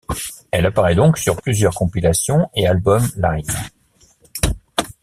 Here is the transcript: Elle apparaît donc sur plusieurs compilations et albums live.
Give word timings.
Elle 0.49 0.65
apparaît 0.65 0.95
donc 0.95 1.19
sur 1.19 1.39
plusieurs 1.39 1.75
compilations 1.75 2.49
et 2.55 2.65
albums 2.65 3.07
live. 3.17 3.55